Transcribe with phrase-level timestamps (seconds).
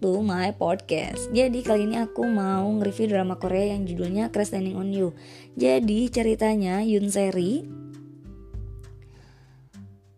[0.00, 1.30] to my podcast.
[1.30, 5.14] Jadi kali ini aku mau nge-review drama Korea yang judulnya Crash Landing on You.
[5.54, 7.62] Jadi ceritanya Yun Seri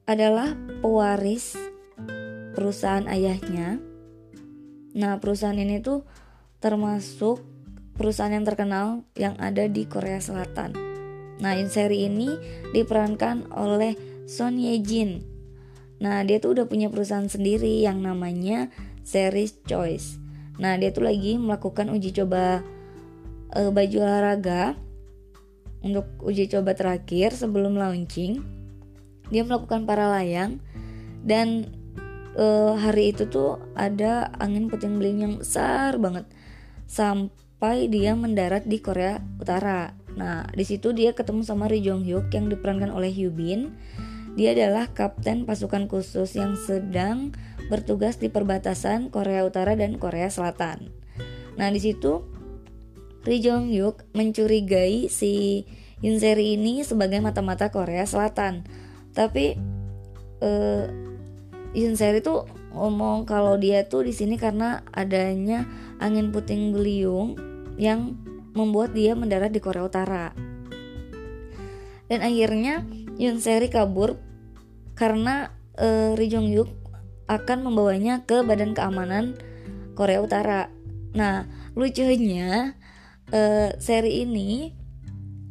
[0.06, 1.58] adalah pewaris
[2.56, 3.82] perusahaan ayahnya.
[4.96, 6.06] Nah, perusahaan ini tuh
[6.62, 7.44] termasuk
[7.98, 10.72] perusahaan yang terkenal yang ada di Korea Selatan.
[11.36, 12.32] Nah, Yun Seri ini
[12.72, 13.92] diperankan oleh
[14.24, 15.20] Son Ye Jin.
[16.00, 18.72] Nah, dia tuh udah punya perusahaan sendiri yang namanya
[19.06, 20.18] Series Choice.
[20.58, 22.66] Nah, dia tuh lagi melakukan uji coba
[23.54, 24.74] uh, baju olahraga
[25.86, 28.42] untuk uji coba terakhir sebelum launching.
[29.30, 30.58] Dia melakukan para layang
[31.22, 31.70] dan
[32.34, 36.26] uh, hari itu tuh ada angin puting beliung yang besar banget
[36.86, 39.94] sampai dia mendarat di Korea Utara.
[40.16, 43.60] Nah, di situ dia ketemu sama Ri Jong Hyuk yang diperankan oleh Hyun Bin.
[44.36, 47.32] Dia adalah kapten pasukan khusus yang sedang
[47.66, 50.90] bertugas di perbatasan Korea Utara dan Korea Selatan.
[51.56, 52.22] Nah, di situ
[53.26, 55.66] Ri Jong Hyuk mencurigai si
[55.98, 58.62] Yun Seri ini sebagai mata-mata Korea Selatan.
[59.10, 59.58] Tapi
[60.44, 60.86] uh,
[61.74, 65.66] Yun Seri tuh ngomong kalau dia tuh di sini karena adanya
[65.98, 67.34] angin puting beliung
[67.80, 68.14] yang
[68.54, 70.30] membuat dia mendarat di Korea Utara.
[72.06, 72.86] Dan akhirnya
[73.18, 74.20] Yun Seri kabur
[74.94, 75.50] karena
[75.82, 76.85] uh, Ri Jong Hyuk
[77.26, 79.34] akan membawanya ke Badan Keamanan
[79.98, 80.70] Korea Utara.
[81.16, 82.76] Nah, lucunya
[83.32, 84.70] uh, seri ini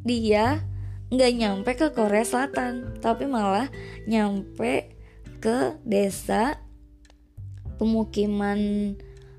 [0.06, 0.62] dia
[1.10, 3.70] nggak nyampe ke Korea Selatan, tapi malah
[4.06, 4.96] nyampe
[5.42, 6.62] ke desa
[7.78, 8.94] pemukiman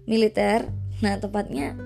[0.04, 0.70] militer.
[1.00, 1.76] Nah, tepatnya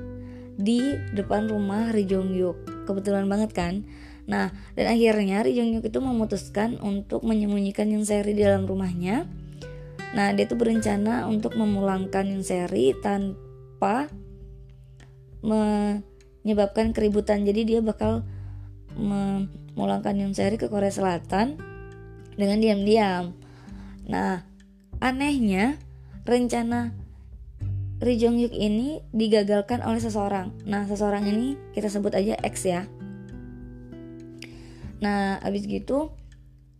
[0.60, 0.80] di
[1.16, 2.84] depan rumah Ri Jong Hyuk.
[2.84, 3.88] Kebetulan banget kan.
[4.28, 9.26] Nah, dan akhirnya Ri Jong Hyuk itu memutuskan untuk menyembunyikan Yoon Seri di dalam rumahnya
[10.10, 14.10] Nah, dia tuh berencana untuk memulangkan Yunseri tanpa
[15.40, 17.46] menyebabkan keributan.
[17.46, 18.26] Jadi dia bakal
[18.98, 21.54] memulangkan Yunseri ke Korea Selatan
[22.34, 23.38] dengan diam-diam.
[24.10, 24.42] Nah,
[24.98, 25.78] anehnya
[26.26, 26.90] rencana
[28.00, 30.56] Ri Jong Hyuk ini digagalkan oleh seseorang.
[30.64, 32.88] Nah, seseorang ini kita sebut aja X ya.
[35.04, 36.16] Nah, abis gitu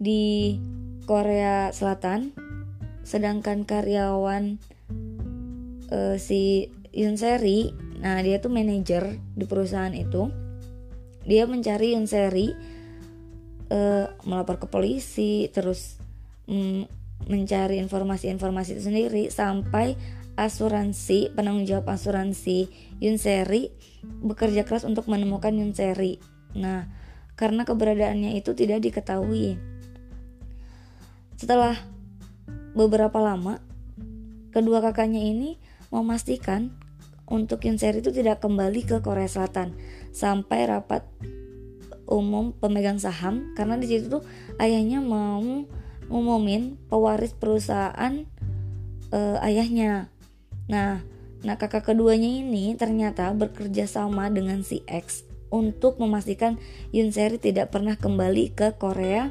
[0.00, 0.56] di
[1.04, 2.32] Korea Selatan
[3.02, 4.60] sedangkan karyawan
[5.90, 10.32] uh, si Yunseri nah dia tuh manajer di perusahaan itu.
[11.28, 12.48] Dia mencari Yunseri
[13.68, 16.00] uh, melapor ke polisi terus
[16.48, 16.88] mm,
[17.28, 19.94] mencari informasi-informasi itu sendiri sampai
[20.40, 22.72] asuransi penanggung jawab asuransi
[23.04, 23.68] Yunseri
[24.24, 26.16] bekerja keras untuk menemukan Yunseri.
[26.56, 26.88] Nah
[27.36, 29.60] karena keberadaannya itu tidak diketahui.
[31.36, 31.76] Setelah
[32.74, 33.58] beberapa lama
[34.50, 35.58] kedua kakaknya ini
[35.90, 36.74] memastikan
[37.30, 39.78] untuk Yunseri itu tidak kembali ke Korea Selatan
[40.10, 41.06] sampai rapat
[42.10, 44.22] umum pemegang saham karena di situ tuh
[44.58, 45.38] ayahnya mau
[46.10, 48.26] ngumumin pewaris perusahaan
[49.14, 50.10] uh, ayahnya.
[50.66, 51.06] Nah,
[51.46, 55.22] nah kakak keduanya ini ternyata bekerja sama dengan si X
[55.54, 56.58] untuk memastikan
[56.90, 59.30] Yunseri tidak pernah kembali ke Korea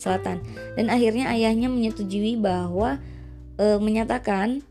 [0.00, 0.40] Selatan.
[0.74, 2.96] Dan akhirnya ayahnya menyetujui bahwa
[3.60, 4.64] e, menyatakan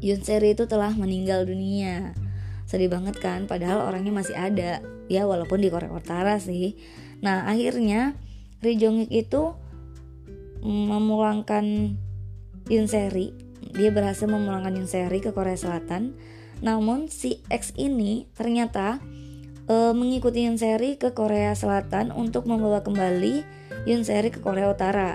[0.00, 2.16] Yun Seri itu telah meninggal dunia.
[2.64, 4.80] Sedih banget kan, padahal orangnya masih ada.
[5.06, 6.74] Ya walaupun di Korea Utara sih.
[7.20, 8.16] Nah akhirnya
[8.64, 9.42] Ri Jong Hyuk itu
[10.64, 11.94] memulangkan
[12.66, 13.30] Yun Seri.
[13.76, 16.16] Dia berhasil memulangkan Yun Seri ke Korea Selatan.
[16.64, 18.98] Namun si X ini ternyata
[19.68, 25.14] e, mengikuti Yun Seri ke Korea Selatan untuk membawa kembali Yoon Seri ke Korea Utara.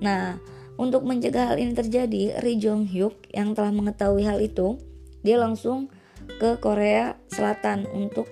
[0.00, 0.40] Nah,
[0.76, 4.80] untuk mencegah hal ini terjadi, Ri Jong Hyuk yang telah mengetahui hal itu,
[5.24, 5.88] dia langsung
[6.40, 8.28] ke Korea Selatan untuk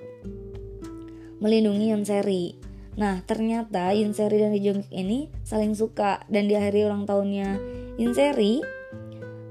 [1.41, 2.57] melindungi Yoon Seri.
[2.97, 7.05] Nah, ternyata Yoon Seri dan Ri Jong Hyuk ini saling suka dan di hari ulang
[7.09, 7.61] tahunnya
[7.97, 8.65] Yoon Seri,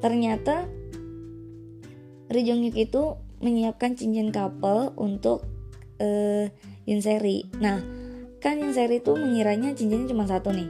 [0.01, 0.69] ternyata
[2.29, 5.45] Ri Jong Hyuk itu menyiapkan cincin couple untuk
[5.97, 6.45] uh,
[6.85, 7.45] Yoon Seri.
[7.57, 8.02] Nah,
[8.43, 10.67] kan yang Seri tuh mengiranya cincinnya cuma satu nih.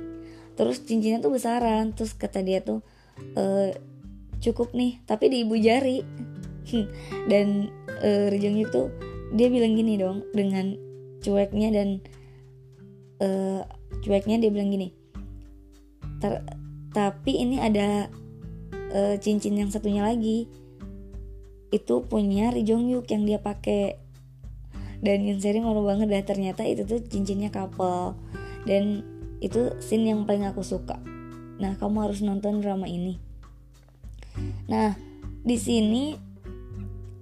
[0.53, 2.85] Terus cincinnya tuh besaran terus kata dia tuh
[3.33, 3.73] e,
[4.37, 6.05] cukup nih tapi di ibu jari.
[7.31, 7.73] Dan
[8.05, 8.93] e, Rijung itu
[9.33, 10.77] dia bilang gini dong dengan
[11.25, 11.89] cueknya dan
[13.17, 13.27] e,
[14.05, 14.93] cueknya dia bilang gini
[16.21, 16.45] Ter,
[16.93, 18.07] tapi ini ada
[18.93, 20.45] e, cincin yang satunya lagi.
[21.73, 24.02] Itu punya Ri Jong Yuk yang dia pakai
[25.03, 26.23] dan yang sering malu banget dah.
[26.23, 28.15] Ternyata itu tuh cincinnya couple.
[28.63, 29.03] Dan
[29.43, 30.95] itu scene yang paling aku suka.
[31.59, 33.19] Nah kamu harus nonton drama ini.
[34.71, 34.95] Nah
[35.43, 36.15] di sini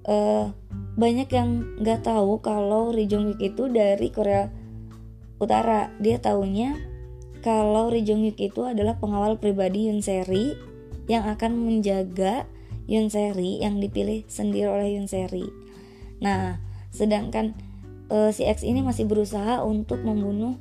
[0.05, 0.53] uh,
[0.93, 4.53] banyak yang nggak tahu kalau Ri Jong Hyuk itu dari Korea
[5.41, 5.89] Utara.
[5.97, 6.77] Dia taunya
[7.41, 10.53] kalau Ri Jong Hyuk itu adalah pengawal pribadi Yoon Seri
[11.09, 12.45] yang akan menjaga
[12.85, 15.49] Yoon Seri yang dipilih sendiri oleh Yoon Seri.
[16.21, 16.61] Nah
[16.93, 17.70] sedangkan
[18.11, 20.59] uh, si X ini masih berusaha untuk membunuh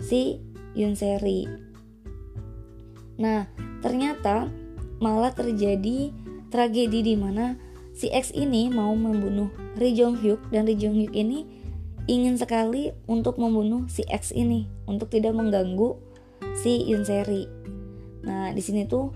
[0.00, 0.40] si
[0.72, 1.44] Yoon Seri
[3.20, 3.44] nah
[3.84, 4.48] ternyata
[5.00, 6.12] malah terjadi
[6.48, 7.60] tragedi di mana
[7.96, 11.44] si X ini mau membunuh Ri Jong Hyuk dan Ri Jong Hyuk ini
[12.06, 15.98] ingin sekali untuk membunuh si X ini untuk tidak mengganggu
[16.54, 17.48] si Yoon Seri.
[18.22, 19.10] Nah, di sini tuh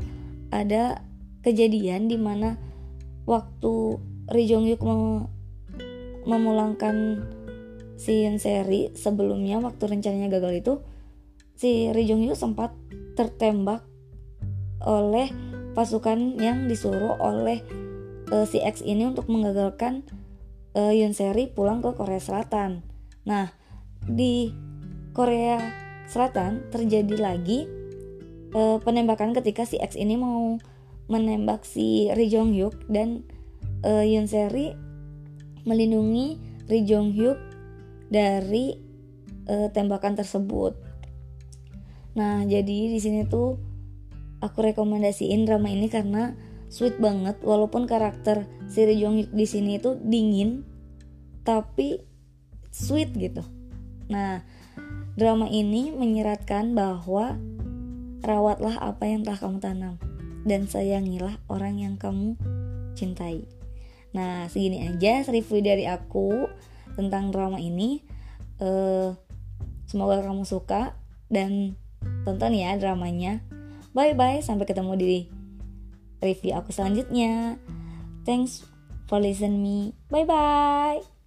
[0.51, 1.01] ada
[1.47, 2.59] kejadian di mana
[3.29, 4.01] waktu
[4.33, 5.29] Ri Jong Hyuk mem
[6.21, 7.25] memulangkan
[8.01, 10.75] si Seri sebelumnya waktu rencananya gagal itu
[11.53, 12.73] si Ri Hyuk sempat
[13.13, 13.85] tertembak
[14.81, 15.29] oleh
[15.77, 17.61] pasukan yang disuruh oleh
[18.33, 20.09] uh, si X ini untuk menggagalkan
[20.73, 22.81] uh, Yoon Seri pulang ke Korea Selatan.
[23.29, 23.53] Nah,
[24.09, 24.49] di
[25.13, 25.61] Korea
[26.09, 27.69] Selatan terjadi lagi
[28.57, 30.57] uh, penembakan ketika si X ini mau
[31.13, 33.29] menembak si Ri Jong Hyuk dan
[33.85, 34.73] uh, Yoon Seri
[35.69, 37.50] melindungi Ri Jong Hyuk
[38.11, 38.75] dari
[39.47, 40.75] uh, tembakan tersebut.
[42.19, 43.57] Nah, jadi di sini tuh
[44.43, 46.35] aku rekomendasiin drama ini karena
[46.67, 50.67] sweet banget walaupun karakter si Ri Jong Hyuk di sini itu dingin
[51.47, 52.03] tapi
[52.75, 53.47] sweet gitu.
[54.11, 54.43] Nah,
[55.15, 57.39] drama ini menyeratkan bahwa
[58.27, 59.95] rawatlah apa yang telah kamu tanam
[60.45, 62.35] dan sayangilah orang yang kamu
[62.99, 63.47] cintai.
[64.11, 66.50] Nah, segini aja review dari aku
[66.95, 68.03] tentang drama ini.
[68.61, 69.17] Uh,
[69.89, 70.95] semoga kamu suka
[71.33, 71.75] dan
[72.25, 73.41] tonton ya dramanya.
[73.91, 75.19] Bye bye, sampai ketemu di
[76.23, 77.59] review aku selanjutnya.
[78.23, 78.63] Thanks
[79.09, 79.79] for listening me.
[80.13, 81.20] Bye bye.